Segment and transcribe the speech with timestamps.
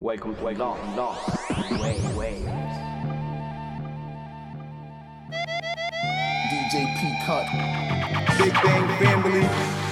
[0.00, 1.28] Welcome to Long Lost
[1.72, 2.46] Way Waves.
[6.52, 7.48] DJ P Cut.
[8.38, 9.87] Big Bang Family.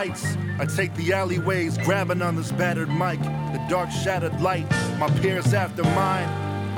[0.00, 0.34] Lights.
[0.58, 3.20] I take the alleyways, grabbing on this battered mic.
[3.20, 4.66] The dark shattered light,
[4.98, 6.26] my peers after mine.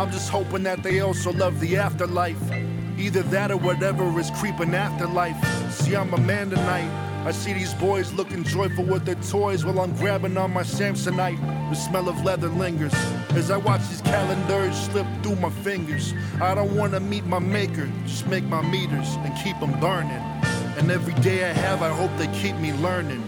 [0.00, 2.42] I'm just hoping that they also love the afterlife.
[2.98, 5.38] Either that or whatever is creeping after life.
[5.70, 6.90] See, I'm a man tonight.
[7.24, 11.40] I see these boys looking joyful with their toys while I'm grabbing on my Samsonite.
[11.70, 12.94] The smell of leather lingers
[13.36, 16.12] as I watch these calendars slip through my fingers.
[16.40, 20.31] I don't wanna meet my maker, just make my meters and keep them burning.
[20.76, 23.22] And every day I have, I hope they keep me learning.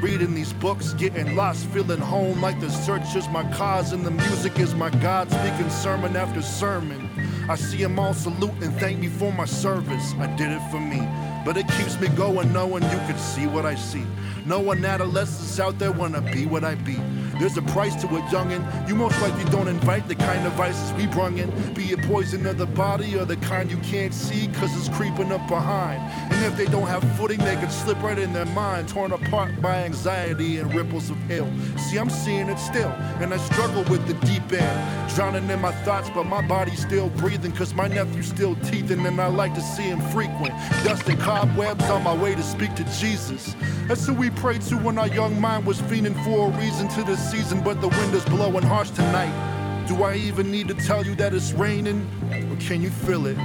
[0.00, 4.10] Reading these books, getting lost, feeling home like the search is my cause and the
[4.10, 7.08] music is my God, speaking sermon after sermon.
[7.48, 10.14] I see them all salute and thank me for my service.
[10.18, 11.00] I did it for me.
[11.44, 14.04] But it keeps me going knowing you can see what I see.
[14.44, 16.96] No Knowing adolescents out there wanna be what I be.
[17.38, 18.88] There's a price to it, youngin'.
[18.88, 21.50] You most likely don't invite the kind of vices we brung in.
[21.72, 25.30] Be it poison of the body or the kind you can't see, cause it's creeping
[25.30, 26.02] up behind.
[26.32, 29.62] And if they don't have footing, they can slip right in their mind, torn apart
[29.62, 31.48] by anxiety and ripples of ill.
[31.78, 35.14] See, I'm seeing it still, and I struggle with the deep end.
[35.14, 39.20] Drowning in my thoughts, but my body's still breathing, cause my nephew's still teething, and
[39.20, 40.54] I like to see him frequent.
[40.84, 43.54] Dust and cobwebs on my way to speak to Jesus.
[43.86, 47.04] That's who we prayed to when our young mind was fiending for a reason to
[47.04, 49.84] this season, but the wind is blowing harsh tonight.
[49.86, 52.08] Do I even need to tell you that it's raining?
[52.50, 53.36] Or can you feel it?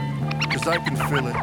[0.52, 1.36] Cause I can feel it.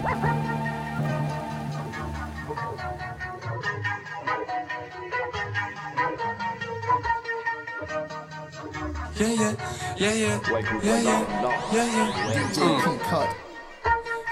[9.16, 9.54] Yeah, yeah,
[9.98, 12.28] yeah, yeah, Welcome to yeah, Long yeah, Lost yeah, yeah.
[12.28, 13.49] Way DJ P Cut.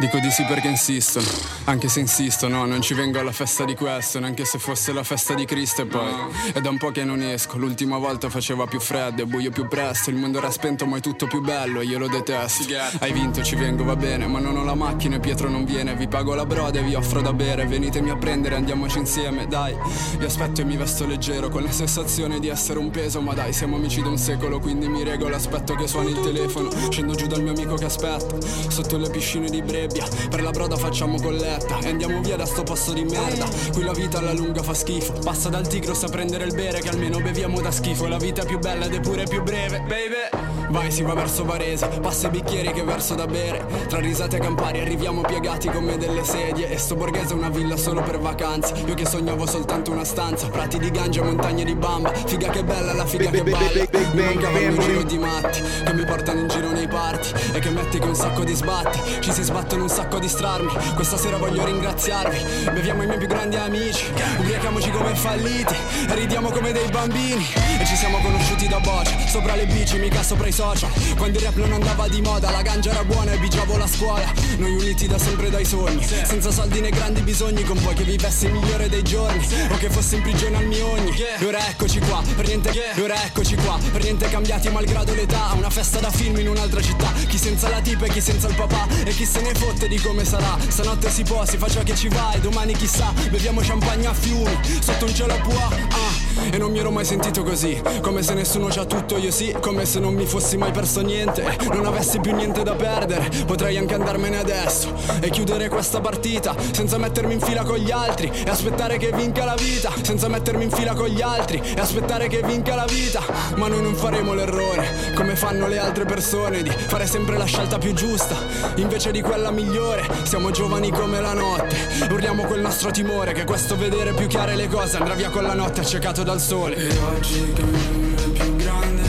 [0.01, 1.27] Dico di sì perché insistono,
[1.65, 5.35] anche se insistono, non ci vengo alla festa di questo, neanche se fosse la festa
[5.35, 6.13] di Cristo e poi
[6.53, 9.67] è da un po' che non esco, l'ultima volta faceva più freddo e buio più
[9.67, 12.63] presto, il mondo era spento ma è tutto più bello e io lo detesto.
[13.01, 15.97] Hai vinto, ci vengo, va bene, ma non ho la macchina e Pietro non viene,
[15.97, 19.77] vi pago la broda e vi offro da bere, venitemi a prendere, andiamoci insieme, dai.
[20.17, 23.53] Vi aspetto e mi vesto leggero, con la sensazione di essere un peso, ma dai,
[23.53, 27.27] siamo amici da un secolo, quindi mi regolo, aspetto che suoni il telefono, scendo giù
[27.27, 28.37] dal mio amico che aspetta,
[28.69, 32.63] sotto le piscine di Brebbia, per la broda facciamo colletta e andiamo via da sto
[32.63, 33.47] posto di merda.
[33.73, 36.91] Qui la vita alla lunga fa schifo, passa dal Tigros a prendere il bere che
[36.91, 40.49] almeno beviamo da schifo, la vita è più bella ed è pure più breve, baby.
[40.71, 43.65] Vai, si va verso Varese, passa i bicchieri che verso da bere.
[43.89, 46.69] Tra risate e campari arriviamo piegati come delle sedie.
[46.69, 48.75] E sto borghese è una villa solo per vacanze.
[48.85, 52.13] Io che sognavo soltanto una stanza, prati di gangia, montagne di bamba.
[52.13, 53.87] Figa che bella, la figa che balla.
[54.13, 57.29] Mi mancava un giro di matti che mi portano in giro nei party.
[57.55, 59.01] E che metti che un sacco di sbatti.
[59.21, 60.73] Ci si sbattono un sacco di strarmi.
[60.95, 62.71] Questa sera voglio ringraziarvi.
[62.73, 64.05] Beviamo i miei più grandi amici.
[64.39, 65.75] Ubriachiamoci come falliti.
[66.09, 67.47] Ridiamo come dei bambini.
[67.79, 69.17] E ci siamo conosciuti da boccia.
[69.27, 70.91] Sopra le bici, mica sopra i social.
[71.17, 74.33] Quando il rap non andava di moda, la ganja era buona e bigiavo la scuola.
[74.57, 76.05] Noi uniti da sempre dai sogni.
[76.05, 79.47] Senza soldi né grandi bisogni, con voi che vivessi il migliore dei giorni.
[79.71, 81.13] O che fossi in prigione al mio ogni.
[81.39, 85.53] E ora eccoci qua, per niente E ora eccoci qua, per niente cambiati malgrado l'età.
[85.57, 87.13] Una festa da film in un'altra città.
[87.29, 88.87] Chi senza la tipa e chi senza il papà.
[89.05, 90.57] E chi se ne fotte di come sarà.
[90.67, 92.33] Stanotte si può, si fa ciò che ci va.
[92.33, 94.59] E domani chissà, beviamo champagne a fiumi.
[94.81, 95.69] Sotto un cielo a pua.
[95.91, 96.47] Ah.
[96.51, 97.81] E non mi ero mai sentito così.
[98.01, 99.55] Come se nessuno c'ha tutto, io sì.
[99.61, 101.59] Come se non mi fossi mai perso niente.
[101.71, 103.29] Non avessi più niente da perdere.
[103.45, 104.95] Potrei anche andarmene adesso.
[105.21, 106.55] E chiudere questa partita.
[106.71, 108.31] Senza mettermi in fila con gli altri.
[108.31, 109.93] E aspettare che vinca la vita.
[110.01, 111.61] Senza mettermi in fila con gli altri.
[111.61, 113.21] E aspettare che vinca la vita.
[113.57, 115.13] Ma noi non faremo l'errore.
[115.15, 116.63] Come fanno le altre persone.
[116.63, 118.37] Di fare sempre la scelta più giusta.
[118.77, 120.07] Invece di quella migliore.
[120.25, 121.77] Siamo giovani come la notte.
[122.11, 123.33] Urliamo quel nostro timore.
[123.33, 126.77] Che questo vedere più chiare le cose andrà via con la notte accecato dal sole.
[126.77, 129.03] E oggi che il più grande.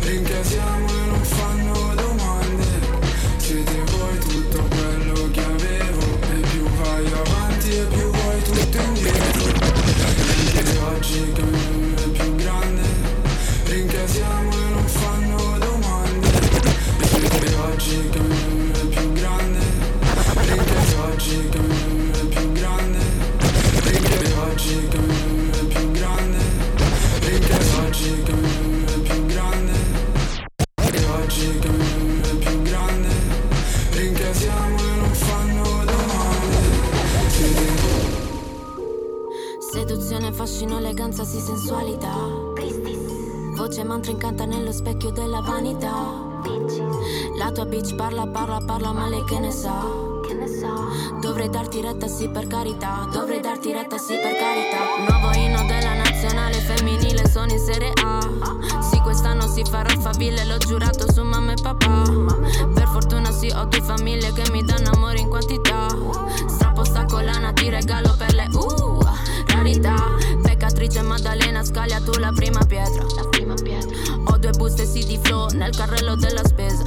[0.00, 0.93] Rincasiamo
[40.44, 42.12] fascino, eleganza, sì sensualità.
[43.56, 45.90] Voce mantra incanta nello specchio della vanità.
[47.38, 50.12] La tua bitch parla, parla, parla, ma lei che ne sa?
[51.20, 55.94] Dovrei darti retta sì per carità Dovrei darti retta sì per carità Nuovo inno della
[55.94, 58.20] nazionale femminile sono in serie A
[58.82, 62.02] Sì quest'anno si farà faville l'ho giurato su mamma e papà
[62.74, 65.88] Per fortuna sì ho due famiglie che mi danno amore in quantità
[66.46, 68.33] Strappo sta collana ti regalo per
[70.84, 73.06] Peccatrice Maddalena scaglia tu la prima pietra.
[74.26, 76.84] Ho due buste sì di flow nel carrello della spesa.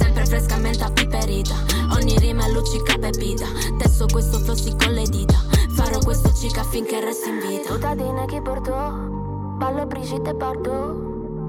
[0.00, 1.54] Sempre frescamente appiperita
[1.92, 3.44] Ogni rima è luccica pepita.
[3.76, 5.36] Tesso questo flossi con le dita.
[5.74, 7.74] Farò questo cica finché resti in vita.
[7.74, 10.94] Tutadine chi portò Ballo Brigitte Bardot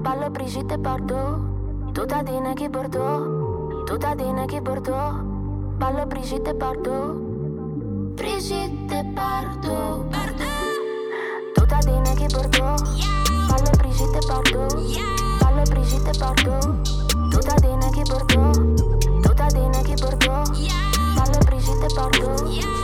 [0.02, 7.12] Ballo Brigitte Bardot Tutadine chi portò Tutadine chi portò Ballo Brigitte Bardot
[8.12, 10.63] Brigitte Bardot
[11.54, 12.74] Tutadine chi portò
[13.48, 14.74] Ballo Brigitte Bardot
[15.40, 18.50] Ballo Brigitte Bardot Tutadine chi portò
[19.22, 20.42] Tutadine chi portò
[21.14, 22.83] Ballo Brigitte Bardot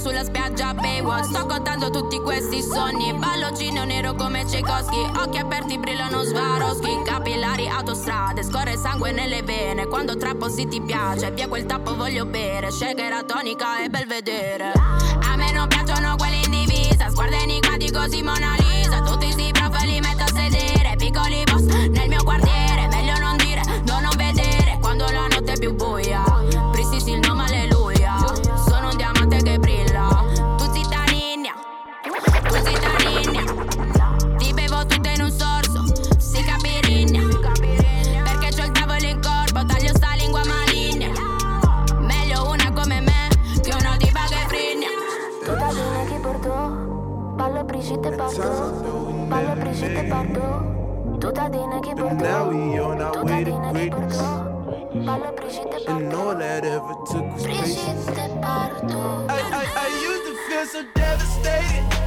[0.00, 1.26] sulla spiaggia Baywatch.
[1.26, 3.12] Sto contando tutti questi sogni.
[3.12, 5.10] Ballocino nero come Tchaikovsky.
[5.18, 7.02] Occhi aperti brillano Swarovski.
[7.04, 9.86] Capillari autostrade Scorre sangue nelle vene.
[9.86, 12.70] Quando trappo si ti piace Via quel tappo voglio bere.
[12.70, 14.72] Shaker tonica e bel vedere.
[14.72, 17.10] A me non piacciono quelli in divisa.
[17.10, 20.94] Sguarda enigmati così Mona Lisa Tutti sti prof li metto a sedere.
[20.96, 24.78] Piccoli boss nel mio quartiere Meglio non dire, no non vedere.
[24.80, 26.29] Quando la notte è più buia
[51.32, 54.16] Bardot Tutadine chi portò now we on our way to greatness.
[54.16, 54.48] portò
[55.04, 58.08] Ballo Brigitte And all that ever took was patience.
[58.08, 58.70] I,
[59.28, 61.99] I, I used to feel so devastated.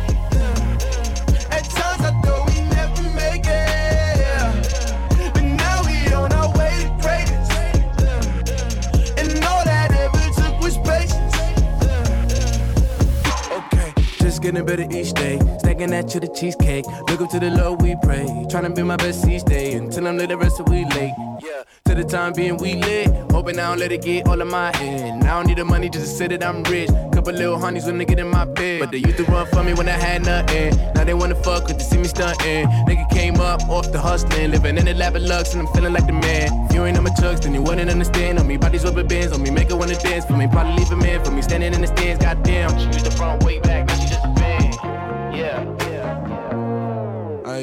[14.41, 15.39] Getting better each day.
[15.59, 16.85] Stacking that to the cheesecake.
[17.07, 18.25] Look up to the Lord, we pray.
[18.49, 21.13] Trying to be my best each day until I'm lit, the rest of we late.
[21.41, 23.07] Yeah, to the time being we lit.
[23.31, 25.23] Hoping I don't let it get all of my head.
[25.23, 26.89] I don't need the money just to say that I'm rich.
[27.13, 28.81] Couple little honeys when they get in my bed.
[28.81, 30.75] But they used to run for me when I had nothing.
[30.93, 32.67] Now they wanna fuck cause they see me stunting.
[32.87, 34.51] Nigga came up off the hustling.
[34.51, 36.65] Living in the lap of lux and I'm feeling like the man.
[36.65, 38.39] If you ain't on my chucks, then you wouldn't understand.
[38.39, 39.31] On me, bodies rubber bands.
[39.31, 40.25] On me, make her wanna dance.
[40.25, 41.23] For me, probably leave a man.
[41.23, 42.77] For me, standing in the stands, goddamn.
[42.77, 43.87] Used the front way back,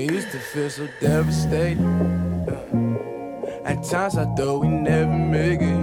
[0.02, 1.80] used to feel so devastated.
[3.64, 5.80] At times I thought we never make it.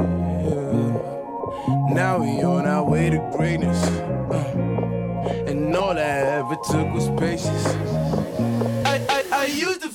[1.94, 3.81] Now we on our way to greatness.
[5.48, 6.02] And all I
[6.40, 7.66] ever took was patience.
[8.86, 9.90] I, I, I used to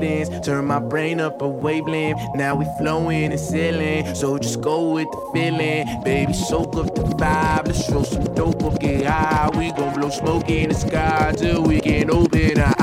[0.00, 2.20] cadence, turn my brain up a wavelength.
[2.34, 6.02] Now we flowing and sailing, so just go with the feeling.
[6.02, 9.50] Baby, soak up the vibe, let's throw some dope up, get high.
[9.56, 12.75] We gon' blow smoke in the sky till we can open our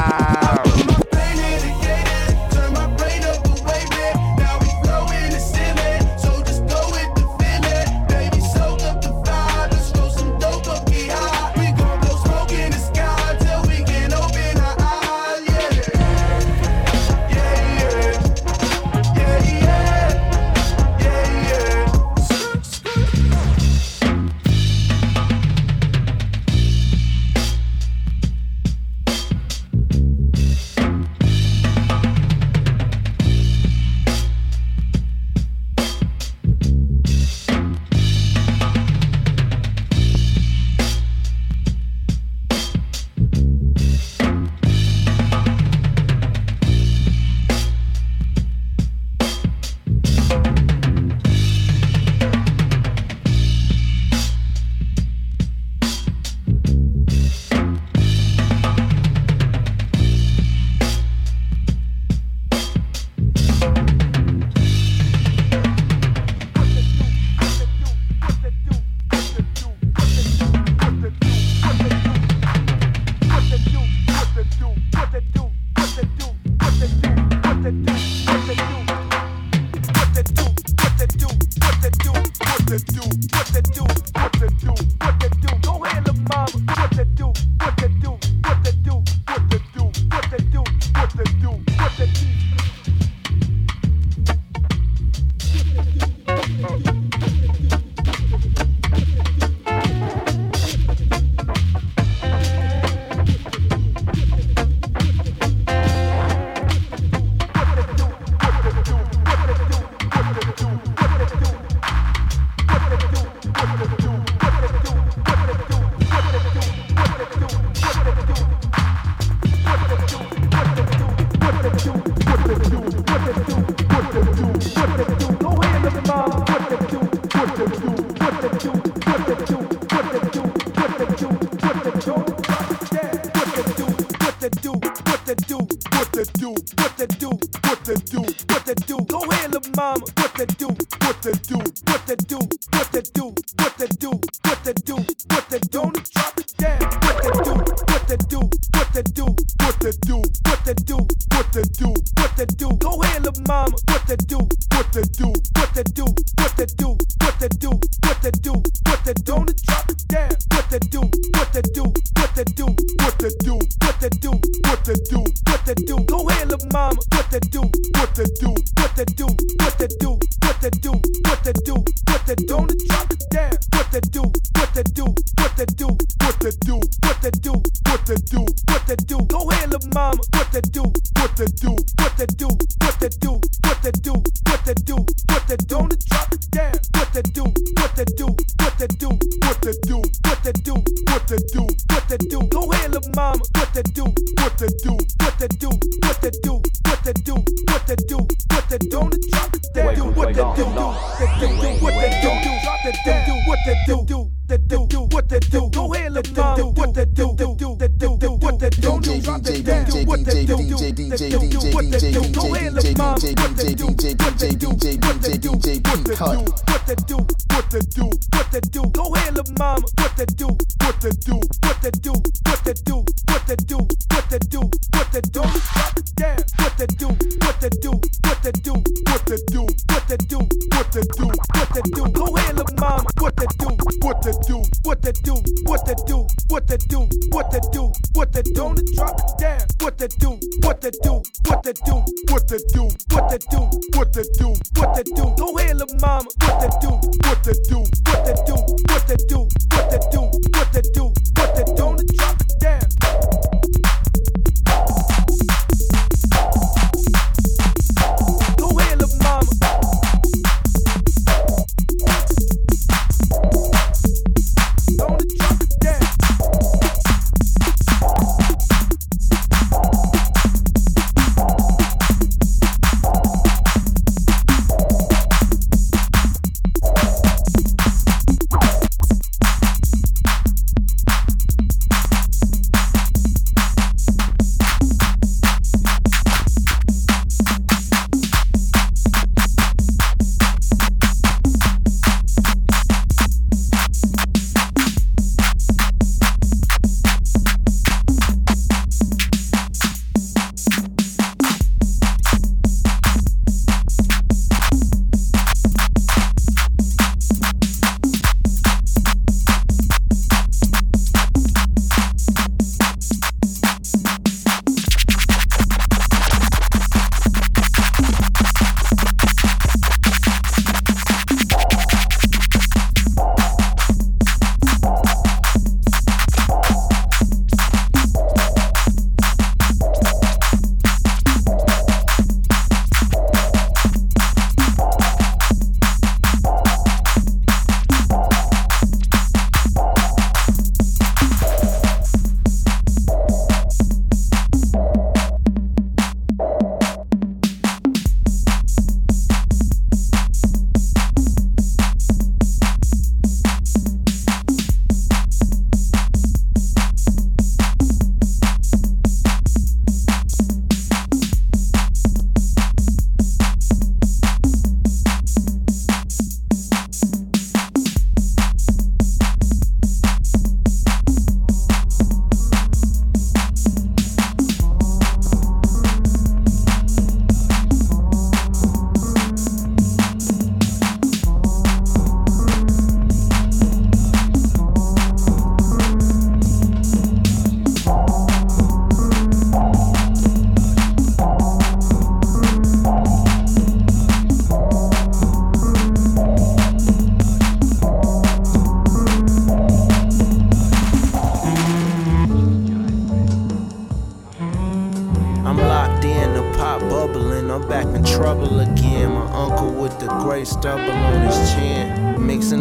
[172.87, 173.51] drop it down.
[173.73, 174.21] What the do?
[174.55, 175.05] What the do?
[175.37, 175.87] What the do?
[176.21, 176.75] What the do?
[177.03, 177.53] What the do?
[177.85, 178.45] What the do?
[178.69, 179.17] What the do?
[179.27, 180.21] Go handle, mama.
[180.33, 180.83] What the do?
[181.17, 181.71] What the do?
[182.01, 182.47] What the do?
[182.81, 183.31] What the do?
[183.63, 184.23] What the do?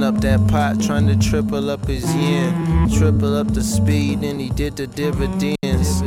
[0.03, 2.91] Up that pot, trying to triple up his yen.
[2.91, 6.01] Triple up the speed, and he did the dividends.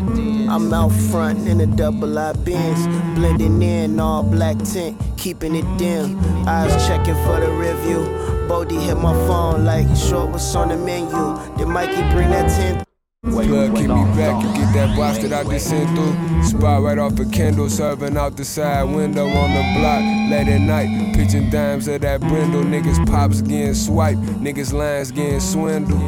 [0.50, 2.88] I'm out front in a double I bins,
[3.18, 6.20] blending in all black tint, keeping it dim.
[6.46, 8.04] Eyes checking for the review.
[8.50, 11.58] Bodie hit my phone like, short what's on the menu?
[11.58, 12.85] Did Mikey bring that 10
[13.26, 16.44] Plug keep me back, you get that box that I just sent through.
[16.44, 20.02] Spot right off a Kendall, serving out the side window on the block.
[20.30, 22.64] Late at night, pitching dimes at that brindle.
[22.64, 26.02] Niggas pops getting swiped, niggas lines getting swindled.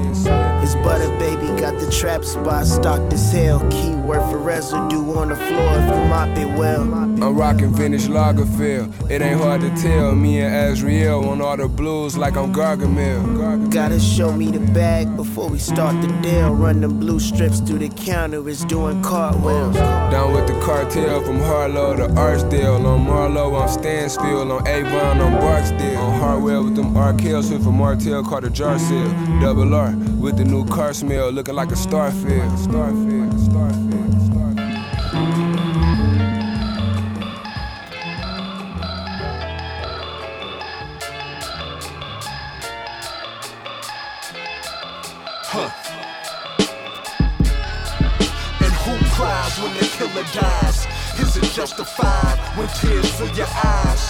[0.61, 3.59] His butter baby got the trap spot stocked as hell.
[3.69, 6.81] Keyword for residue on the floor if you mop it well.
[6.81, 9.09] I'm rocking vintage Lagerfeld.
[9.09, 10.13] It ain't hard to tell.
[10.13, 13.71] Me and Azrael on all the blues like I'm Gargamel.
[13.71, 16.53] Gotta show me the bag before we start the deal.
[16.53, 19.77] Run them blue strips through the counter, it's doing cartwheels.
[20.11, 22.85] Down with the cartel from Harlow to Archdale.
[22.85, 24.51] On Marlo, on Stanfield.
[24.51, 25.97] On Avon, on Barksdale.
[25.97, 29.09] On Hartwell with them Arkell Swift from Martell, caught a jar sale.
[29.39, 31.77] Double R with the new car smell, looking like a.
[31.77, 34.16] Starfield, Starfield, Starfield.
[51.57, 54.03] Justified when tears fill your eyes?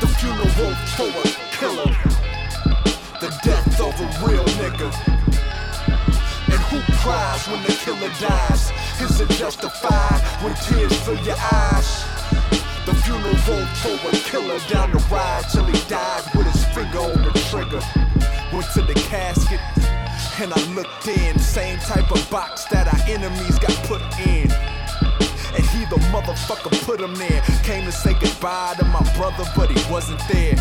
[0.00, 0.48] The funeral
[0.96, 1.92] for a killer.
[3.20, 4.88] The death of a real nigga.
[6.48, 8.72] And who cries when the killer dies?
[9.02, 12.06] Is it justified when tears fill your eyes?
[12.86, 13.36] The funeral
[13.82, 17.82] for a killer down the ride till he died with his finger on the trigger.
[18.50, 19.60] Went to the casket
[20.40, 24.45] and I looked in, same type of box that our enemies got put in.
[25.76, 27.42] He the motherfucker put him there.
[27.62, 30.56] Came to say goodbye to my brother, but he wasn't there.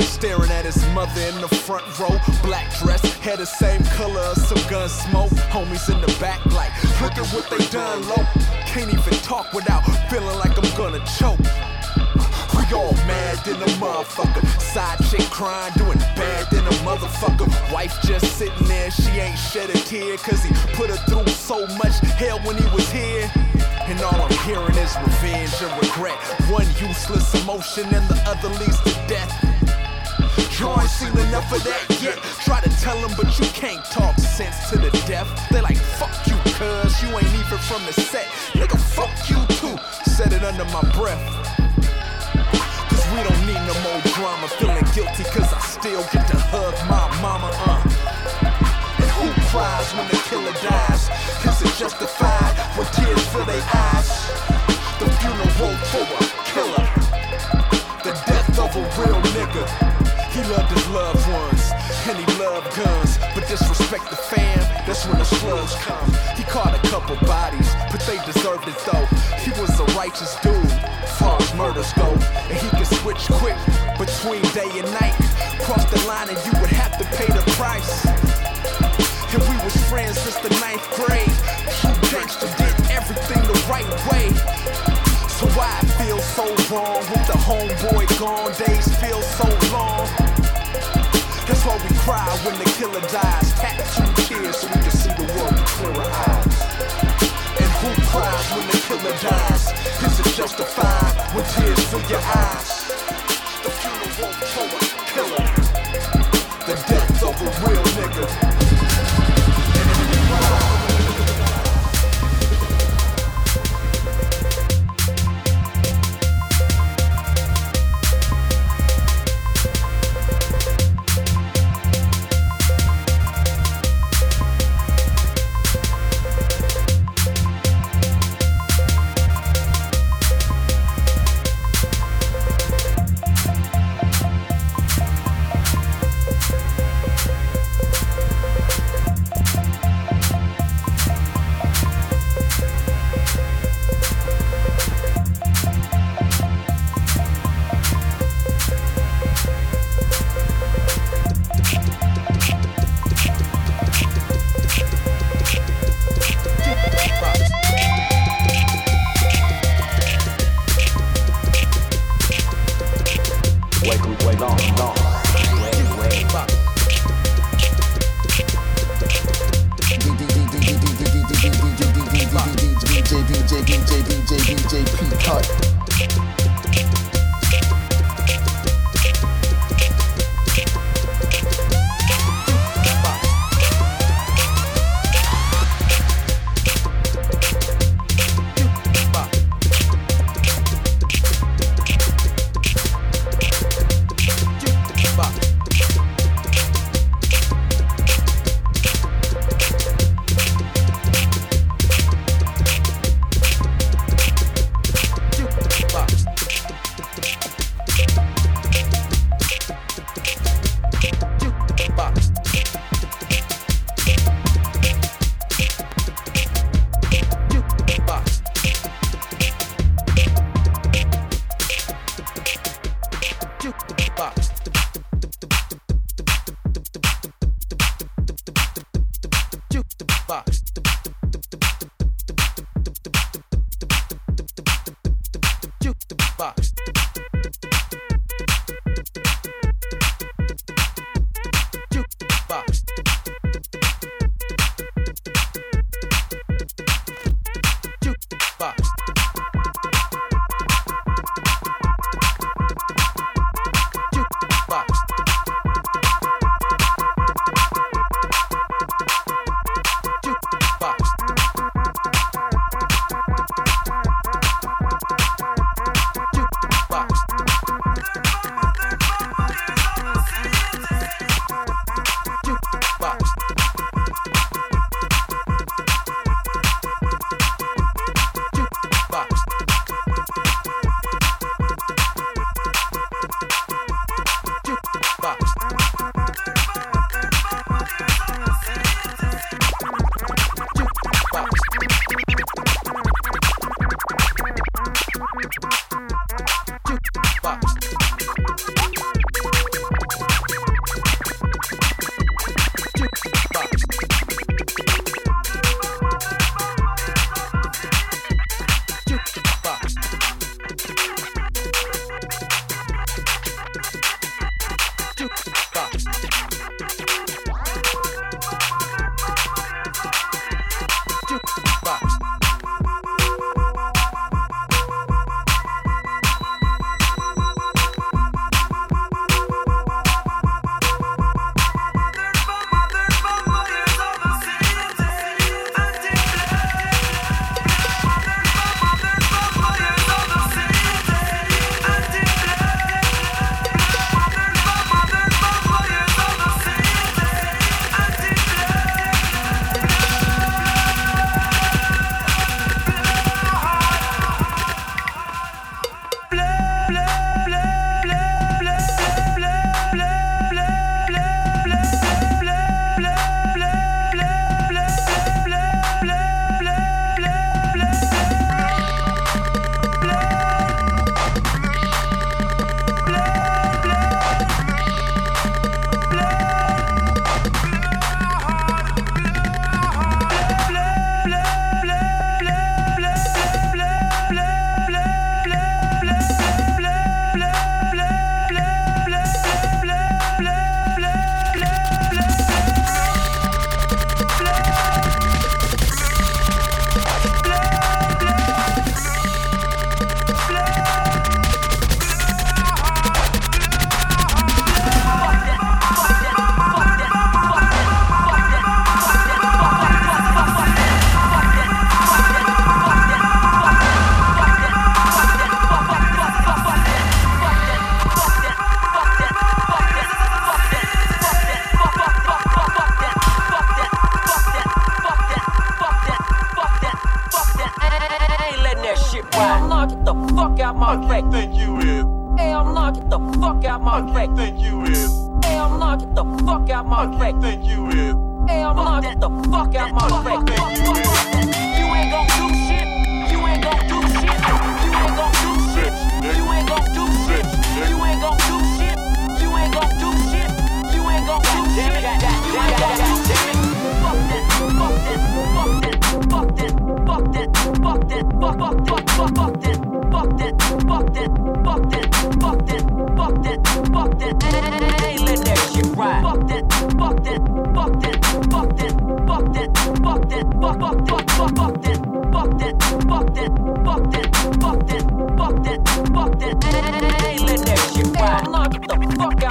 [0.00, 4.48] Staring at his mother in the front row, black dress, hair the same color as
[4.48, 5.30] some gun smoke.
[5.52, 8.24] Homies in the back, like, look at what they done, low.
[8.64, 11.77] Can't even talk without feeling like I'm gonna choke.
[12.74, 14.44] All mad than a motherfucker.
[14.60, 17.48] Side chick crying, doing bad than a motherfucker.
[17.72, 20.16] Wife just sitting there, she ain't shed a tear.
[20.18, 23.30] Cause he put her through so much hell when he was here.
[23.88, 26.18] And all I'm hearing is revenge and regret.
[26.50, 29.32] One useless emotion and the other leads to death.
[30.58, 32.18] You ain't seen enough of that yet.
[32.44, 35.26] Try to tell them, but you can't talk sense to the deaf.
[35.50, 38.26] They like, fuck you, cuz you ain't even from the set.
[38.52, 39.78] Nigga, fuck you too.
[40.10, 41.57] Said it under my breath.
[43.18, 44.48] Cause we don't need no more drama.
[44.58, 47.82] Feeling guilty cause I still get to hug my mama, uh.
[48.98, 51.10] And who cries when the killer dies?
[51.44, 54.08] Is it justified when tears fill their eyes?
[54.98, 56.86] The funeral for a killer.
[58.04, 59.66] The death of a real nigga.
[60.30, 61.72] He loved his loved ones,
[62.06, 63.18] and he loved guns.
[63.34, 66.06] But disrespect the fam, that's when the slugs come.
[66.36, 69.06] He caught a couple bodies, but they deserved it though.
[69.42, 70.70] He was a righteous dude,
[71.18, 72.06] far as murders go.
[72.50, 72.77] And he
[73.38, 73.58] quick
[73.98, 75.14] between day and night.
[75.62, 78.04] Cross the line and you would have to pay the price.
[79.32, 81.34] And we was friends since the ninth grade.
[81.78, 84.34] True gangster did everything the right way.
[85.38, 88.50] So why I feel so wrong with the homeboy gone?
[88.58, 90.06] Days feel so long.
[91.46, 93.54] That's why we cry when the killer dies.
[93.54, 96.58] Tattoo tears so we can see the world with clearer eyes.
[97.62, 99.64] And who cries when the killer dies?
[100.02, 102.77] Is it justified when tears fill your eyes?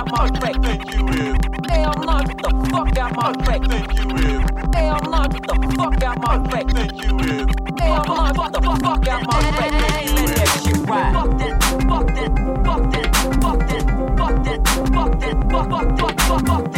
[0.07, 0.55] I'm not the out my track.
[0.63, 1.35] Think you is.
[1.93, 3.61] I'm not the fuck out my track.
[3.67, 4.43] Think you is.
[4.77, 6.67] I'm not the fuck out my track.
[6.69, 7.47] Think you is.
[7.81, 9.71] I'm not the fuck out my track.
[10.15, 11.13] Let that shit ride.
[11.13, 11.53] Fuck that,
[11.87, 12.31] fuck that,
[12.65, 13.07] fuck that,
[13.41, 13.83] fuck that,
[14.17, 16.76] fuck that, fuck that, fuck that, fuck that, fuck that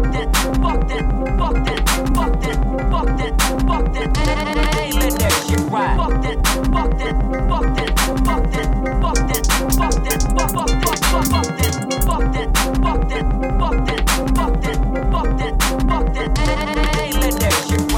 [0.00, 1.04] fuck that, fuck that,
[1.38, 1.80] fuck that,
[2.14, 2.58] fuck that,
[2.90, 3.34] fuck that,
[3.66, 5.96] fuck that, hey, let that shit ride.
[5.96, 6.38] Fuck that,
[6.72, 7.14] fuck that,
[7.48, 12.24] fuck that, fuck that, fuck that, fuck that, fuck fuck fuck fuck fuck that, fuck
[12.32, 12.48] that,
[12.80, 13.26] fuck that,
[13.58, 14.04] fuck that,
[14.36, 14.78] fuck that,
[15.10, 15.54] fuck that,
[15.88, 17.89] fuck that, hey, let that shit ride.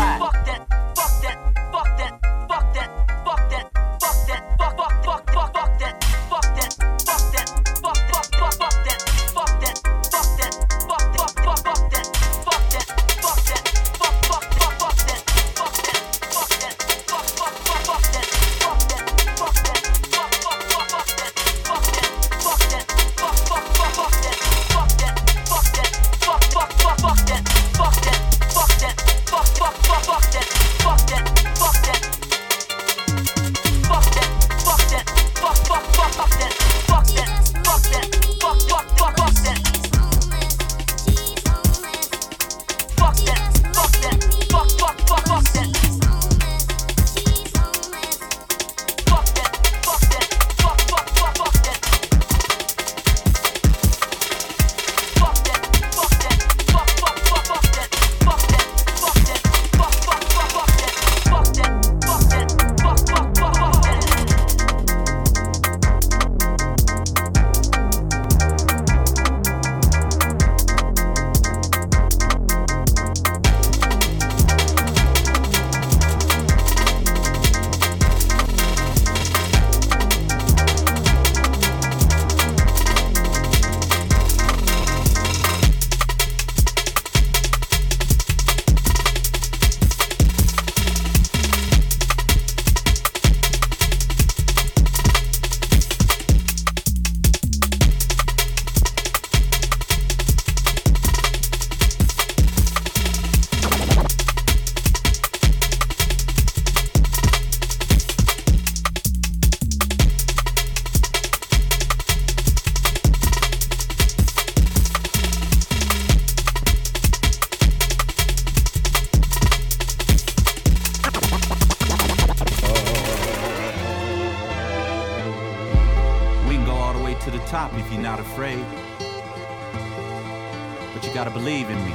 [131.43, 131.92] Believe in me.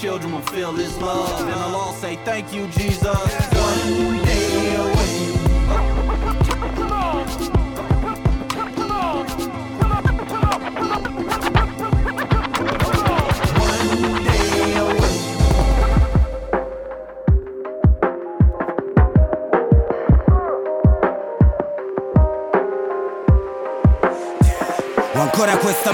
[0.00, 1.40] Children will feel his love.
[1.40, 3.04] And they'll all say, Thank you, Jesus.
[3.04, 5.53] One day away.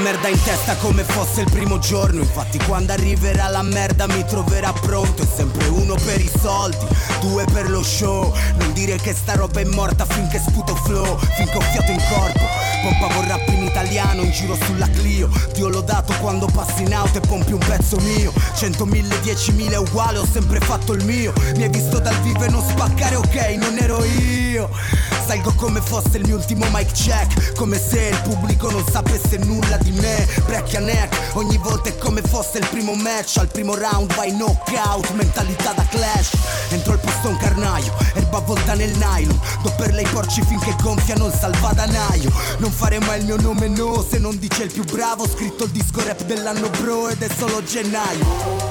[0.01, 2.21] Merda in testa come fosse il primo giorno.
[2.21, 5.23] Infatti quando arriverà la merda mi troverà pronto.
[5.23, 6.87] È sempre uno per i soldi,
[7.21, 8.33] due per lo show.
[8.59, 12.45] Non dire che sta roba è morta finché sputo flow Finché ho fiato in corpo.
[12.83, 15.29] Pompavo rap in italiano in giro sulla Clio.
[15.53, 18.33] Dio l'ho dato quando passi in auto e pompi un pezzo mio.
[18.55, 21.33] 100.000, 10.000 è uguale, ho sempre fatto il mio.
[21.57, 24.69] Mi hai visto dal vivo e non spaccare, ok, non ero io
[25.31, 27.55] Salgo come fosse il mio ultimo mic check.
[27.55, 30.27] Come se il pubblico non sapesse nulla di me.
[30.47, 33.37] Break a neck, ogni volta è come fosse il primo match.
[33.37, 36.33] Al primo round vai knockout, mentalità da clash.
[36.71, 39.39] Entro il posto un carnaio, erba avvolta nel nylon.
[39.63, 44.03] Do per lei porci finché gonfiano il salvadanaio Non fare mai il mio nome no,
[44.03, 45.29] se non dice il più bravo.
[45.29, 48.70] Scritto il disco rap dell'anno bro ed è solo gennaio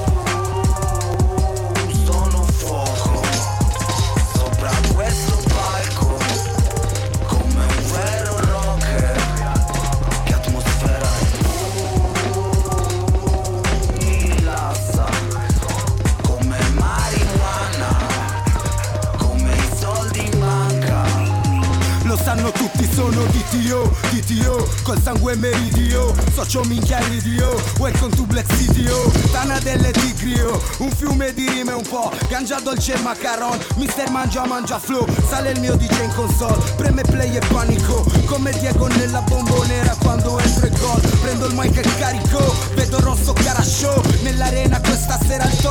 [23.50, 29.90] DTO, DTO, col sangue meridio, socio minchia ridio, welcome to Black City, oh, Tana delle
[29.90, 35.04] tigrio, un fiume di rime un po', cangia dolce e macaron, mister mangia mangia flow,
[35.28, 40.38] sale il mio DJ in console, preme play e panico, come Diego nella bombonera quando
[40.38, 45.42] entro e gol, prendo il mic e carico, vedo rosso cara show, nell'arena questa sera
[45.42, 45.69] il toro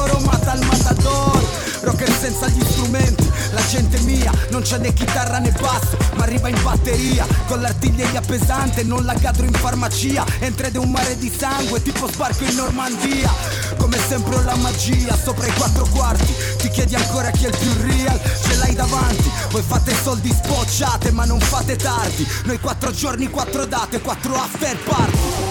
[4.60, 9.13] non c'è né chitarra né basso, ma arriva in batteria, con l'artiglieria pesante, non la
[9.13, 13.34] cadro in farmacia, entra ed un mare di sangue, tipo sbarco in Normandia,
[13.78, 17.58] come sempre ho la magia, sopra i quattro quarti, ti chiedi ancora chi è il
[17.58, 22.91] più real, ce l'hai davanti, voi fate soldi spocciate, ma non fate tardi, noi quattro
[22.91, 25.48] giorni, quattro date, quattro after party.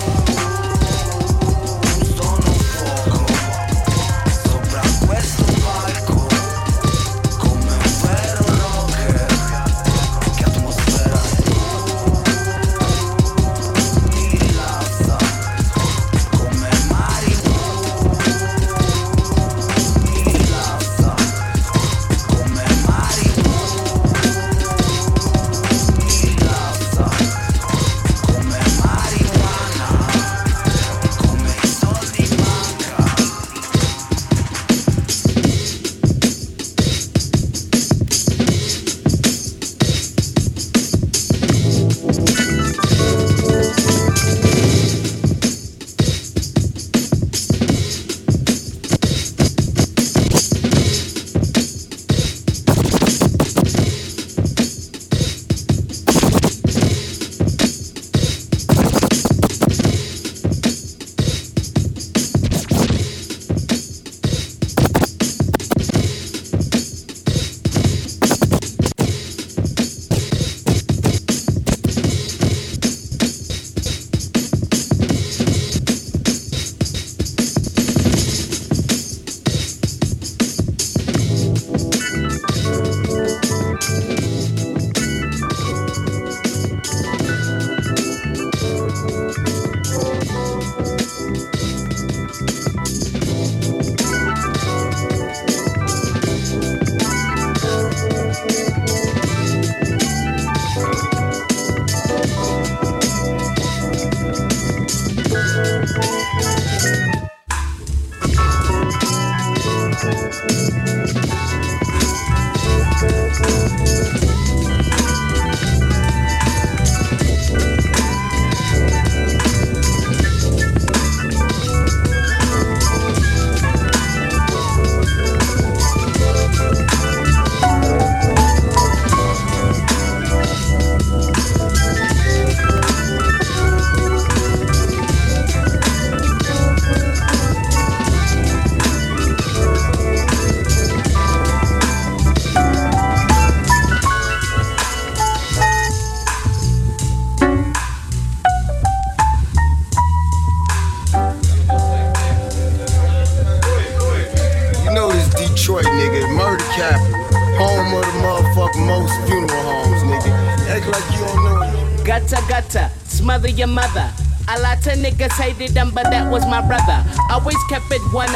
[166.03, 167.03] But that was my brother.
[167.29, 168.31] Always kept it 100,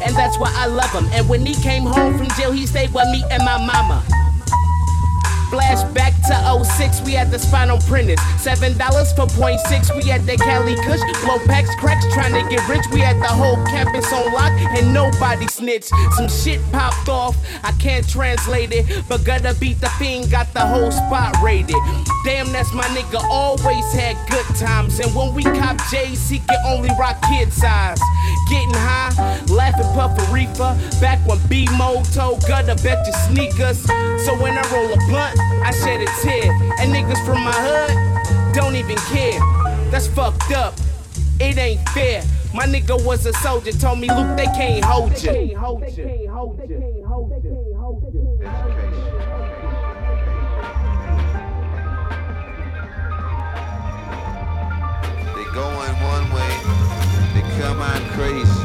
[0.00, 1.04] and that's why I love him.
[1.12, 4.00] And when he came home from jail, he stayed with me and my mama.
[5.52, 8.18] Flashback to 06, we had the spinal printers.
[8.40, 11.04] Seven dollars for point six, we had the Cali Kush.
[11.22, 12.80] Blow packs, cracks, trying to get rich.
[12.90, 15.92] We had the whole campus on lock, and nobody snitched.
[16.16, 16.64] Some shit
[17.08, 19.04] off, I can't translate it.
[19.08, 21.76] But gotta beat the fiend, got the whole spot rated.
[22.24, 24.98] Damn, that's my nigga, always had good times.
[25.00, 28.00] And when we cop J's, he can only rock kid size.
[28.48, 30.76] Getting high, laughing, puffin' reefer.
[31.00, 33.80] Back when B Mode told Gutter, bet your sneakers.
[34.24, 36.52] So when I roll a blunt, I shed a tear.
[36.80, 39.40] And niggas from my hood don't even care.
[39.90, 40.74] That's fucked up.
[41.40, 42.22] It ain't fair.
[42.54, 45.32] My nigga was a soldier, told me, Luke, they can't hold you.
[45.32, 45.54] They
[55.52, 56.54] going one way,
[57.34, 58.64] they come out crazy.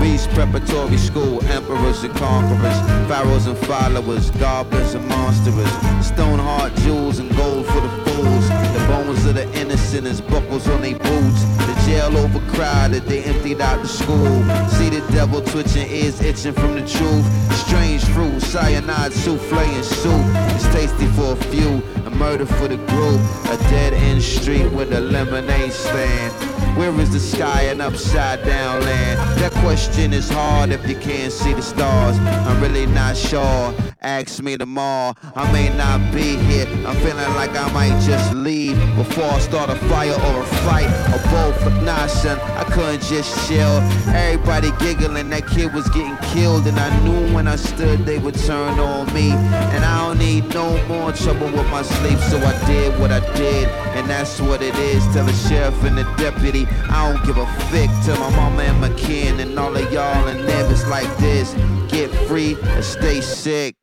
[0.00, 5.70] Beast preparatory school, emperors and conquerors, pharaohs and followers, goblins and monsters,
[6.04, 8.48] stone heart jewels and gold for the fools.
[8.48, 11.63] The bones of the innocent is buckles on their boots.
[11.84, 14.42] Jail overcrowded, they emptied out the school.
[14.68, 17.26] See the devil twitching, ears itching from the truth.
[17.66, 20.24] Strange fruit, cyanide souffle and soup.
[20.54, 23.20] It's tasty for a few, a murder for the group.
[23.52, 26.32] A dead end street with a lemonade stand.
[26.76, 29.38] Where is the sky and upside down land?
[29.38, 32.18] That question is hard if you can't see the stars.
[32.18, 33.74] I'm really not sure.
[34.00, 35.14] Ask me tomorrow.
[35.34, 36.66] I may not be here.
[36.86, 40.90] I'm feeling like I might just leave before I start a fire or a fight
[41.14, 41.73] or both.
[41.82, 43.80] Nah, son, I couldn't just chill.
[44.14, 48.34] Everybody giggling, that kid was getting killed, and I knew when I stood they would
[48.34, 49.30] turn on me.
[49.30, 53.20] And I don't need no more trouble with my sleep, so I did what I
[53.34, 55.02] did, and that's what it is.
[55.14, 57.90] Tell the sheriff and the deputy, I don't give a fick.
[58.04, 61.54] Tell my mama and my kin and all of y'all and them it's like this.
[61.88, 63.76] Get free and stay sick.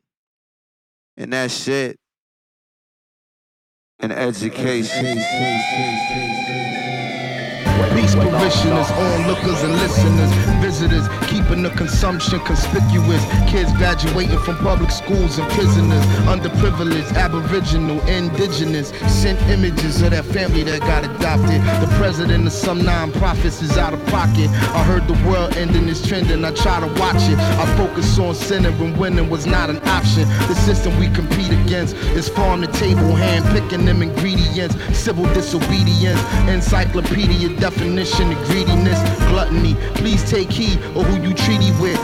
[1.16, 1.98] And that's it.
[3.98, 5.18] And education
[7.82, 7.91] away.
[8.02, 13.24] Beast parishioners, onlookers and listeners, visitors, keeping the consumption conspicuous.
[13.48, 20.64] Kids graduating from public schools and prisoners, underprivileged, aboriginal, indigenous, sent images of that family
[20.64, 21.62] that got adopted.
[21.80, 24.50] The president of some non-profits is out of pocket.
[24.74, 27.38] I heard the world ending is trending, I try to watch it.
[27.38, 30.28] I focus on sinning when winning was not an option.
[30.48, 36.20] The system we compete against is farm to table, hand picking them ingredients, civil disobedience,
[36.48, 39.74] encyclopedia definition of greediness, gluttony.
[39.94, 41.98] Please take heed of who you treaty with.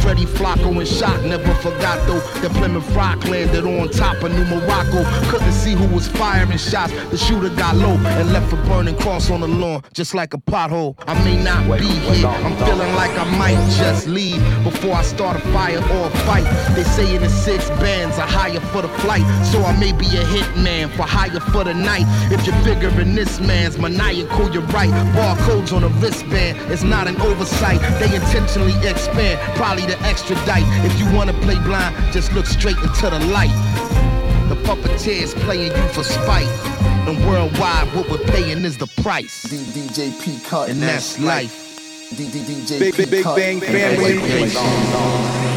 [0.00, 4.44] Freddie Flacco, and Shock never forgot though that Plymouth Rock landed on top of New
[4.44, 5.04] Morocco.
[5.30, 6.92] Couldn't see who was firing shots.
[7.10, 10.38] The shooter got low and left a burning cross on the lawn, just like a
[10.38, 10.94] pothole.
[11.06, 12.26] I may not be here.
[12.26, 16.44] I'm feeling like I might just leave before I start a fire or a fight.
[16.74, 20.06] They say in the six bands I hire for the flight, so I may be
[20.06, 22.04] a hitman for hire for the night.
[22.32, 24.90] If you're figuring this man's maniacal, you're right.
[25.14, 27.80] Barcodes on a wristband, it's not an oversight.
[28.00, 30.64] They intentionally expand, probably to extradite.
[30.84, 33.54] If you wanna play blind, just look straight into the light.
[34.48, 36.48] The puppeteers playing you for spite.
[37.08, 39.44] And worldwide, what we're paying is the price.
[39.44, 41.60] DJ P cut, and that's life.
[42.12, 43.36] DJ Big, P big cut.
[43.36, 45.53] bang family.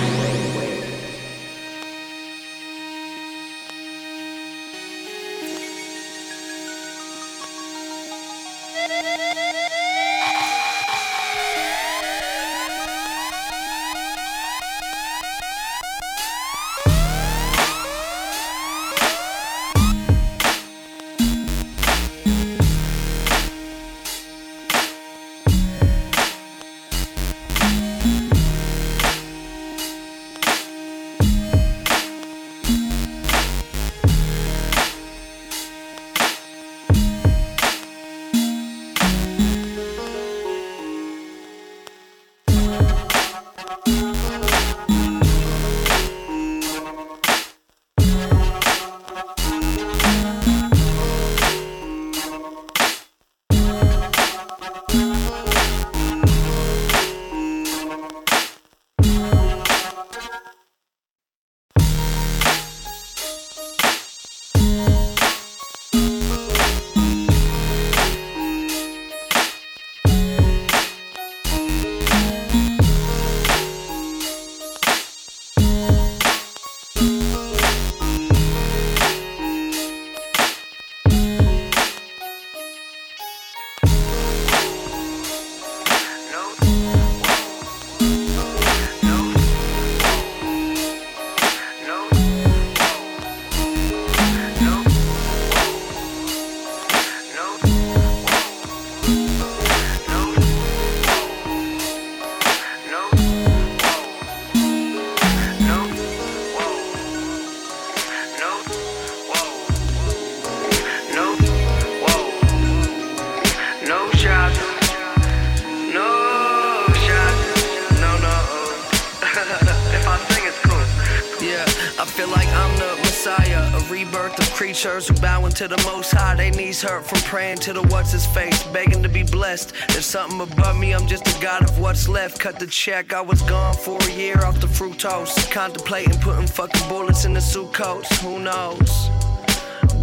[126.78, 129.74] Knees hurt from praying to the what's his face, begging to be blessed.
[129.90, 132.40] There's something above me, I'm just a god of what's left.
[132.40, 135.52] Cut the check, I was gone for a year off the fructose.
[135.52, 138.22] Contemplating putting fucking bullets in the suit coats.
[138.22, 139.17] Who knows?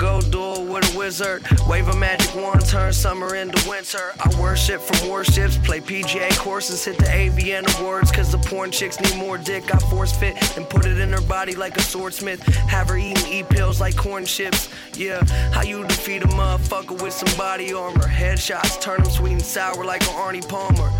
[0.04, 1.42] Go duel with a wizard.
[1.66, 4.12] Wave a magic wand, turn summer into winter.
[4.20, 8.12] I worship from warships, play PGA courses, hit the AVN awards.
[8.12, 9.74] Cause the porn chicks need more dick.
[9.74, 12.42] I force fit and put it in her body like a swordsmith.
[12.68, 14.68] Have her eating E pills like corn chips.
[14.94, 15.24] Yeah,
[15.54, 18.00] how you defeat a motherfucker with some body armor?
[18.00, 20.90] Headshots turn them sweet and sour like an Arnie Palmer.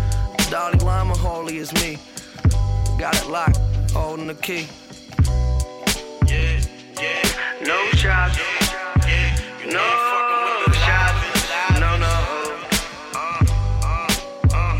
[0.49, 1.99] Dalai Lama, holy is me.
[2.97, 3.59] Got it locked,
[3.91, 4.67] holding the key.
[6.25, 6.59] Yeah,
[6.99, 7.65] yeah.
[7.67, 8.64] No shots.
[9.65, 9.81] No.
[11.79, 12.13] No, no.
[13.15, 13.45] Uh,
[14.53, 14.77] uh,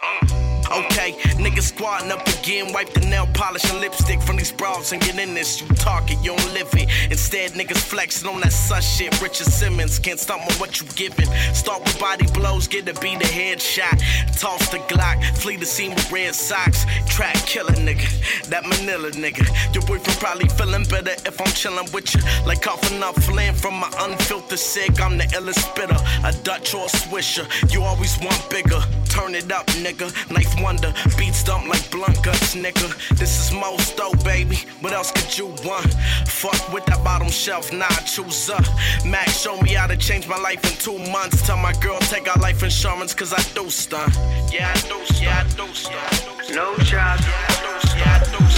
[0.00, 4.92] uh, okay, niggas squatting up again, wipe the nail polish and lipstick from these bras
[4.92, 5.60] and get in this.
[5.60, 6.88] You talking, you don't live it.
[7.10, 9.20] Instead, niggas flexing on that sus shit.
[9.20, 11.26] Richard Simmons can't stop on what you giving.
[11.54, 14.00] Start with body blows, get to be the headshot.
[14.38, 16.84] Toss the Glock, flee the scene with red socks.
[17.06, 18.08] Track killer nigga,
[18.48, 19.46] that Manila nigga.
[19.74, 22.22] Your boyfriend probably feeling better if I'm chilling with you.
[22.46, 25.00] Like coughing up flame from my unfiltered sick.
[25.00, 27.46] I'm the illest spitter, a Dutch or a Swisher.
[27.72, 28.80] You always want bigger.
[29.08, 30.08] Turn it up, nigga.
[30.30, 32.88] Ninth wonder, beats dump like blunt guts, nigga.
[33.16, 34.58] This is most though, baby.
[34.80, 35.92] What else could you want?
[36.26, 38.64] Fuck with that bottom shelf, nah, choose up.
[39.04, 41.46] Max show me how to change my life in two months.
[41.46, 44.10] Tell my girl take out life insurance, cause I do stun.
[44.50, 45.22] Yeah, I do stun.
[45.22, 46.54] Yeah, I do stun.
[46.54, 47.24] No shots.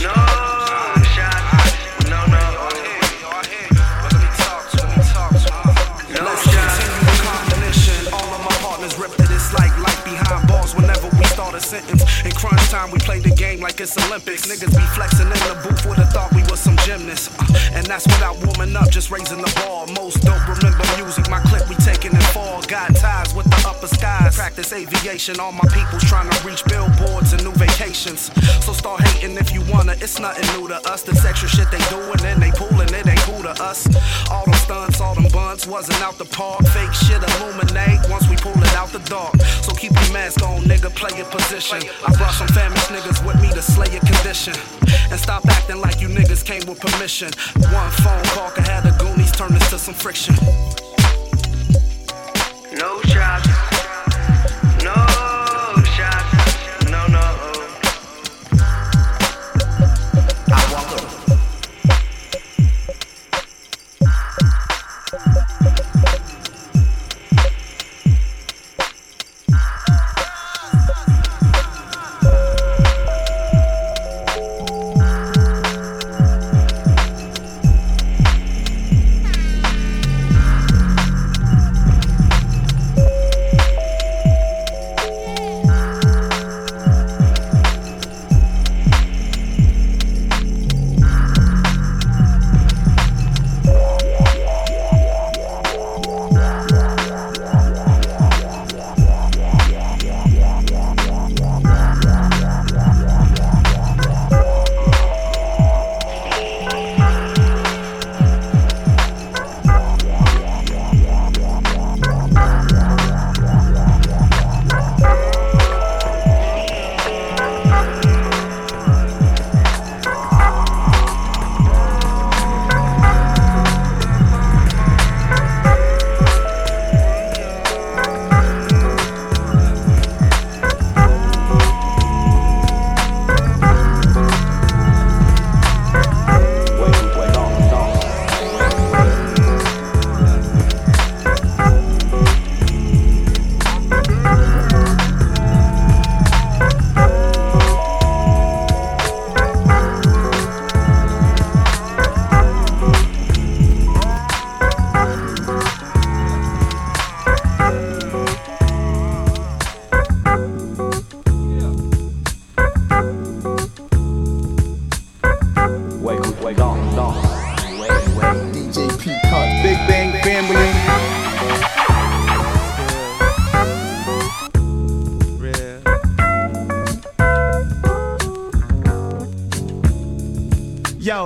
[0.04, 0.43] No
[11.74, 12.02] sentence.
[12.24, 14.46] In crunch time, we play the game like it's Olympics.
[14.46, 17.28] Niggas be flexing in the booth a thought we was some gymnasts.
[17.38, 19.86] Uh, and that's without warming up, just raising the bar.
[19.98, 21.28] Most don't remember music.
[21.30, 22.62] My clip, we taking it far.
[22.62, 24.36] Got ties with the upper skies.
[24.36, 25.40] Practice aviation.
[25.40, 28.30] All my people's trying to reach billboards and new vacations.
[28.64, 29.96] So start hating if you wanna.
[29.98, 31.02] It's nothing new to us.
[31.02, 33.86] This extra shit they doing and they pulling it ain't cool to us.
[34.30, 36.62] All them stunts, all them bunts wasn't out the park.
[36.68, 39.34] Fake shit illuminate once we pull it out the dark.
[39.66, 40.94] So keep your mask on, nigga.
[40.94, 41.63] Play your position.
[41.72, 44.52] I brought some famished niggas with me to slay your condition.
[45.10, 47.30] And stop acting like you niggas came with permission.
[47.72, 50.34] One phone call could have the Goonies turn this to some friction.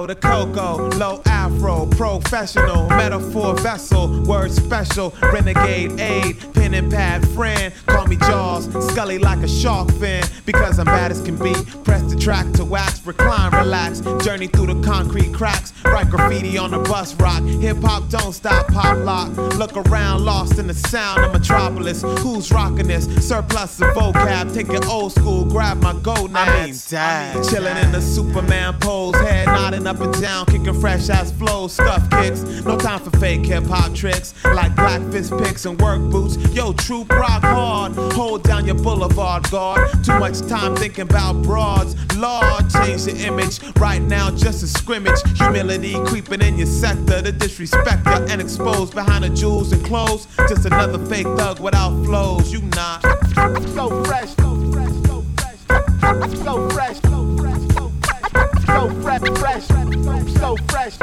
[0.09, 7.75] The cocoa, low afro, professional, metaphor vessel, word special, renegade aid, pen and pad friend.
[7.85, 11.53] Call me Jaws, scully like a shark fin, because I'm bad as can be.
[11.85, 16.71] Press the track to wax, recline, relax, journey through the concrete cracks, write graffiti on
[16.71, 17.43] the bus rock.
[17.43, 19.37] Hip hop don't stop, pop lock.
[19.57, 22.03] Look around, lost in the sound of metropolis.
[22.23, 23.07] Who's rocking this?
[23.27, 26.89] Surplus of vocab, take it old school, grab my gold knives.
[26.89, 32.09] Chilling in the Superman pose, head nodding up and down, kicking fresh ass flows, scuff
[32.11, 32.43] kicks.
[32.65, 36.37] No time for fake hip hop tricks like black fist picks and work boots.
[36.55, 39.81] Yo, troop rock hard, hold down your boulevard guard.
[40.05, 41.97] Too much time thinking about broads.
[42.17, 45.21] Lord, change the image right now, just a scrimmage.
[45.39, 50.27] Humility creeping in your sector, the disrespect ya and exposed behind the jewels and clothes.
[50.49, 52.53] Just another fake thug without flows.
[52.53, 53.03] You not.
[53.75, 55.61] So fresh, so fresh, so fresh,
[56.45, 57.61] so fresh, so fresh,
[58.67, 60.97] so fresh, fresh, so fresh, so fresh.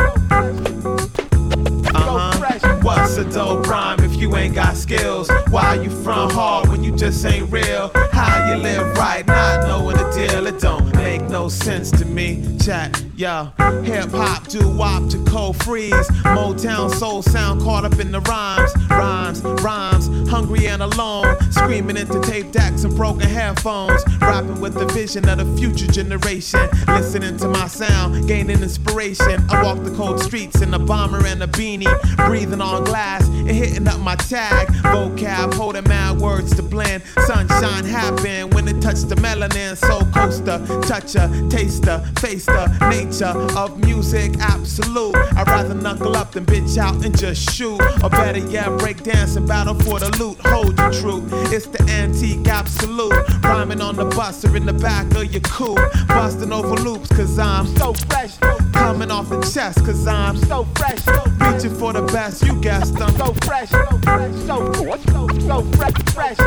[1.96, 2.80] Uh-huh.
[2.82, 5.30] What's a dope rhyme if you ain't got skills?
[5.50, 7.92] Why you front hard when you just ain't real?
[8.12, 10.46] How you live right, not knowing the deal?
[10.48, 12.58] It don't make no sense to me.
[12.60, 13.52] Chat, yo,
[13.84, 16.08] hip hop, do wop to cold freeze.
[16.36, 20.08] Motown soul sound caught up in the rhymes, rhymes, rhymes.
[20.28, 24.04] Hungry and alone, screaming into tape decks and broken headphones.
[24.20, 26.68] Rapping with the vision of the future generation.
[26.88, 29.46] Listening to my sound, gaining inspiration.
[29.50, 31.94] I walk the cold streets in a bomber and a beanie,
[32.26, 34.70] breathing on glass and hitting up my tag.
[34.94, 37.04] Vocab, holding mad words to blend.
[37.28, 39.78] Sunshine happen when it touch the melanin.
[39.78, 40.58] Soul coaster,
[41.02, 45.16] toucher, taster, face the nature of music, absolute.
[45.36, 47.82] I'd rather knuckle up than bitch out and just shoot.
[48.04, 50.38] Or better yet, break dance and battle for the loot.
[50.46, 53.12] Hold your truth, it's the antique absolute.
[53.44, 55.80] Rhyming on the bus or in the back of your coupe.
[56.08, 58.38] Busting over loops, cause I'm so fresh.
[58.72, 61.06] Coming off the chest, cause I'm so fresh.
[61.40, 63.10] Reaching for the best, you guessed them.
[63.18, 66.38] So fresh, so fresh, so so so fresh, fresh.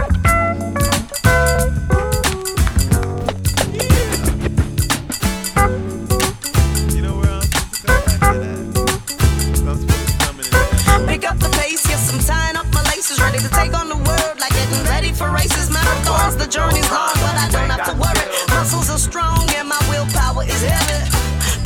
[15.19, 15.69] For races.
[15.69, 18.27] Marathons, the journey's long, but I don't have to worry.
[18.55, 21.11] Muscles are strong and my willpower is heavy.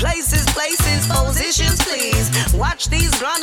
[0.00, 2.26] Places, places, positions, please.
[2.54, 3.41] Watch these runners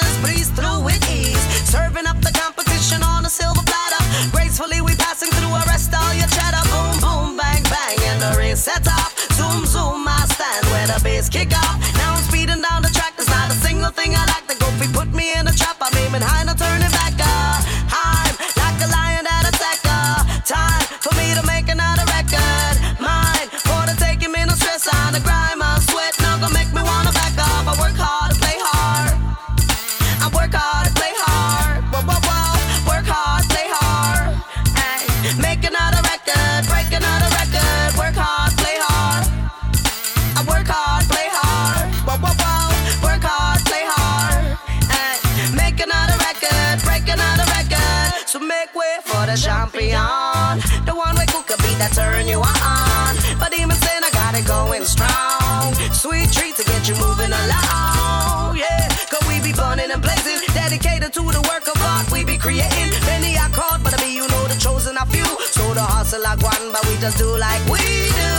[67.00, 68.34] just do like we do.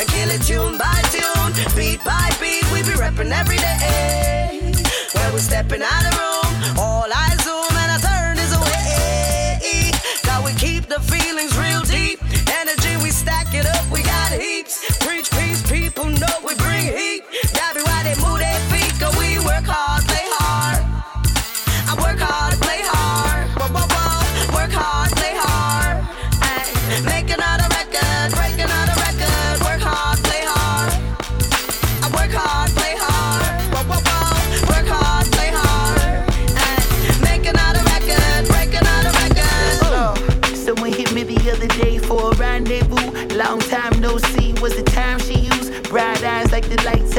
[0.00, 2.64] And kill it tune by tune, beat by beat.
[2.72, 4.72] We be repping every day.
[5.14, 9.92] When we stepping out of room, all eyes zoom and I turn this away.
[10.26, 11.69] Now we keep the feelings real
[46.70, 47.09] Eyes like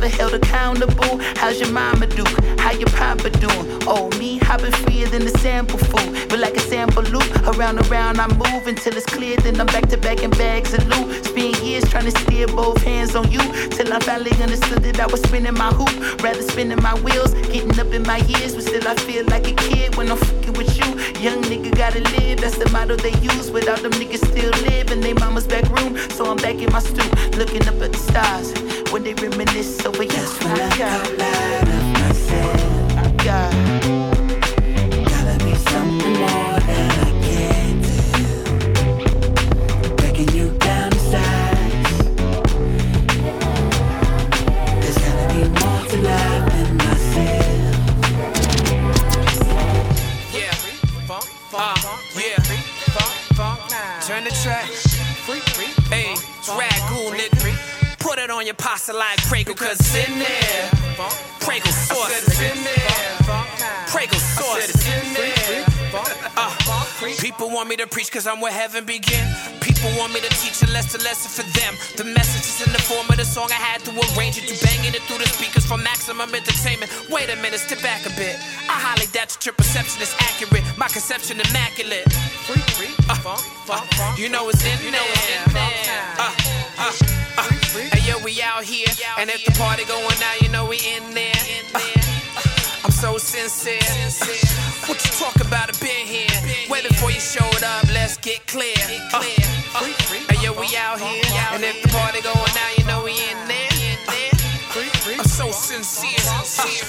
[0.00, 1.18] never held accountable.
[1.36, 2.24] How's your mama do?
[2.58, 3.82] How your papa doing?
[3.86, 6.28] Oh, me hopping freer than the sample food.
[6.28, 9.36] But like a sample loop, around and around I move until it's clear.
[9.36, 11.26] Then I'm back to back in bags of loot.
[11.26, 13.40] Spend years trying to steer both hands on you.
[13.70, 16.22] Till I finally understood that I was spinning my hoop.
[16.22, 18.54] Rather spinning my wheels, getting up in my years.
[18.54, 20.88] But still I feel like a kid when I'm fucking with you.
[21.20, 23.50] Young nigga gotta live, that's the motto they use.
[23.50, 25.98] Without them niggas still live in they mama's back room.
[26.10, 28.69] So I'm back in my stoop, looking up at the stars.
[28.90, 29.98] When they reminisce over.
[29.98, 30.76] When I
[33.24, 33.69] God.
[58.50, 60.66] Your pasta like Prego, cause it's in there.
[61.38, 62.10] Prego sauce.
[62.26, 63.14] It's in there.
[63.86, 64.74] Prego sauce.
[64.74, 65.64] It's in there.
[66.34, 66.50] Uh,
[67.22, 69.22] people want me to preach cause I'm where heaven begin.
[69.60, 71.78] People want me to teach a lesson, lesson for them.
[71.96, 73.50] The message is in the form of the song.
[73.52, 74.50] I had to arrange it.
[74.50, 76.90] You banging it through the speakers for maximum entertainment.
[77.08, 78.34] Wait a minute, step back a bit.
[78.66, 80.64] I highly doubt that your perception is accurate.
[80.76, 82.02] My conception immaculate.
[83.06, 83.38] Uh,
[83.70, 85.06] uh, you know it's in there.
[85.54, 86.34] Uh,
[86.78, 86.92] uh,
[87.38, 87.49] uh.
[88.30, 88.86] We out here,
[89.18, 91.34] and if the party going out, you know we in there.
[91.74, 93.82] Uh, I'm so sincere.
[94.86, 95.68] What you talk about?
[95.68, 96.30] I've been here.
[96.70, 98.78] Way before you showed up, let's get clear.
[99.12, 99.18] Uh,
[99.74, 101.24] uh, yo, we out here,
[101.54, 103.59] and if the party going out, you know we in there.
[105.70, 106.18] Sincere.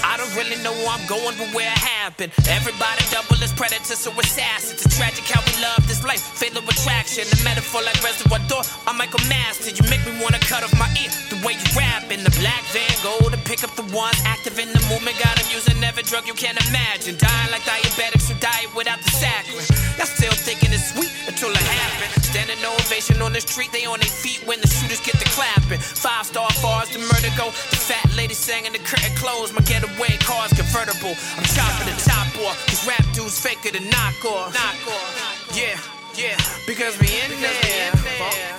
[0.01, 2.33] I don't really know where I'm going, but where I have been.
[2.49, 4.81] Everybody double as predators, so assassins.
[4.81, 6.17] It's tragic how we love this life.
[6.17, 8.73] Fatal attraction, the metaphor like Reservoir Dogs.
[8.89, 9.77] I'm Michael Madsen.
[9.77, 11.13] You make me wanna cut off my ear.
[11.29, 14.57] The way you rap in the black van, go to pick up the ones active
[14.57, 15.13] in the movement.
[15.21, 17.21] Got 'em using every drug you can imagine.
[17.21, 19.69] Dying like diabetics who die without the sacrament.
[20.01, 22.09] Y'all still thinking it's sweet until it happened.
[22.33, 25.77] Standing ovation on the street, they on their feet when the shooters get the clapping.
[25.77, 27.53] Five star fars, the murder go.
[27.69, 29.53] The fat lady singing the curtain closed.
[29.53, 31.15] My getaway car's convertible.
[31.37, 32.57] I'm chopping the top off.
[32.67, 34.53] Cause rap dudes faker than knock off.
[34.53, 35.55] Knock off.
[35.55, 35.77] Yeah,
[36.15, 36.37] yeah.
[36.65, 37.91] Because we in there.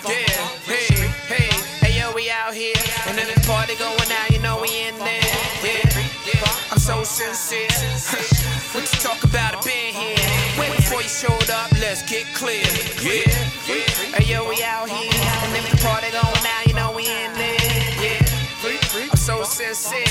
[0.04, 0.28] Yeah,
[0.66, 0.84] hey,
[1.28, 1.48] hey.
[1.80, 2.76] Hey, yo, we out here.
[3.06, 5.22] And then this party going out, you know we in there.
[5.64, 7.68] Yeah, I'm so sincere.
[8.72, 10.16] what you talk about, I've been here.
[10.58, 12.64] Way before you showed up, let's get clear.
[13.02, 13.28] Yeah,
[14.16, 15.12] hey, yo, we out here.
[15.42, 17.41] And then the party going out, you know we in there.
[19.22, 20.04] So sincere.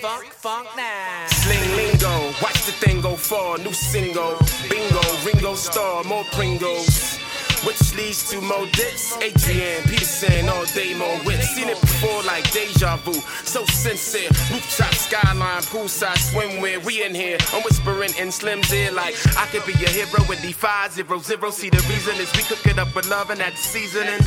[0.00, 1.26] Funk, funk now.
[1.26, 3.58] Sling lingo, watch the thing go far.
[3.58, 4.38] New single,
[4.70, 7.18] bingo, Ringo Starr, more Pringles.
[7.66, 9.18] Which leads to more dips.
[9.20, 11.50] Adrian Peterson, all day more whips.
[11.50, 13.12] Seen it before like deja vu.
[13.44, 14.30] So sincere.
[14.50, 16.82] Rooftop skyline, poolside swimwear.
[16.82, 17.36] We in here.
[17.52, 21.50] I'm whispering in Slim's ear like I could be a hero with D5 zero zero.
[21.50, 24.24] See the reason is we cook it up with love and that seasoning.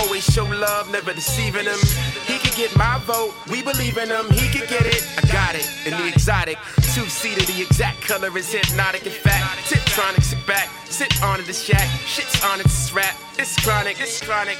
[0.00, 1.80] Always show love, never deceiving him.
[2.26, 3.34] He get my vote.
[3.50, 4.30] We believe in him.
[4.30, 5.06] He could get it.
[5.18, 5.68] I got it.
[5.84, 6.56] In the exotic.
[6.94, 9.04] Two seater, the exact color is hypnotic.
[9.04, 10.70] In fact, Tiptronic, sit back.
[10.86, 11.86] Sit on it the shack.
[12.06, 13.14] Shit's on it, it's rap.
[13.38, 14.00] It's chronic.
[14.00, 14.56] It's chronic.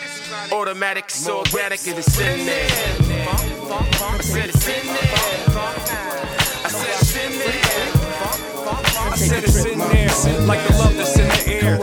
[0.53, 2.69] Automatic, so organic, it's in there.
[3.73, 5.15] I said it's in there.
[6.65, 7.97] I said it's in there.
[9.09, 10.11] I said it's in there,
[10.47, 11.79] like the love that's in the air.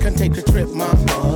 [0.00, 1.33] Come take a trip, mom.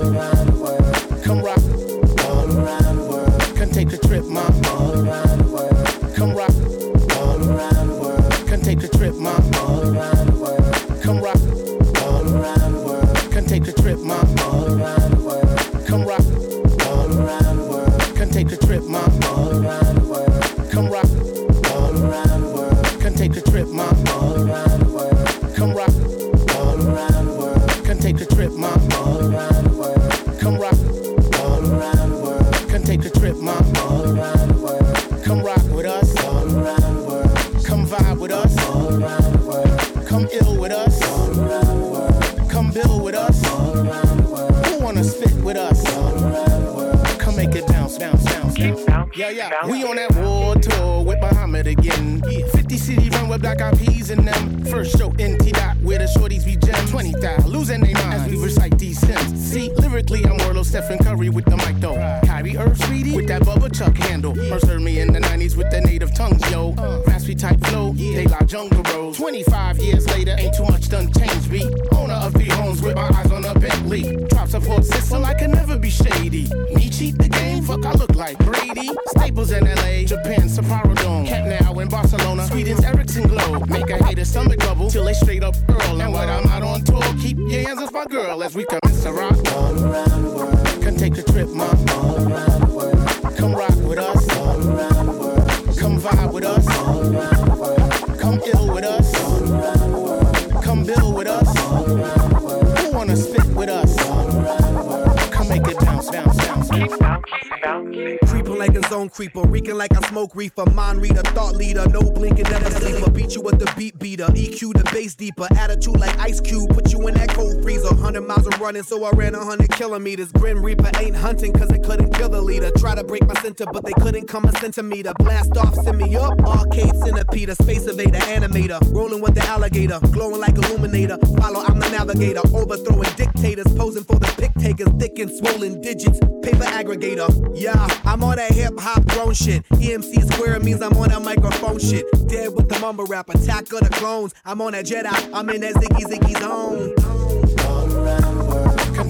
[118.79, 120.33] Running, so I ran 100 kilometers.
[120.33, 122.71] Grim Reaper ain't hunting, cause they couldn't kill the leader.
[122.79, 125.13] Try to break my center, but they couldn't come a centimeter.
[125.19, 126.41] Blast off, send me up.
[126.41, 128.81] Arcade centipede, space evader, animator.
[128.95, 131.19] Rolling with the alligator, glowing like illuminator.
[131.39, 132.41] Follow, I'm the navigator.
[132.55, 134.89] Overthrowing dictators, posing for the pick takers.
[134.99, 137.29] Thick and swollen digits, paper aggregator.
[137.55, 139.65] Yeah, I'm on that hip hop grown shit.
[139.71, 142.07] EMC square means I'm on that microphone shit.
[142.29, 144.35] Dead with the mumble rap, attack of the clones.
[144.45, 147.28] I'm on that Jedi, I'm in that Ziggy Ziggy zone.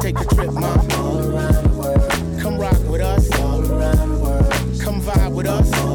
[0.00, 0.90] Take a trip, mom.
[0.92, 2.40] All around the world.
[2.40, 3.40] Come rock with us.
[3.40, 4.80] All around the world.
[4.80, 5.87] Come vibe with us.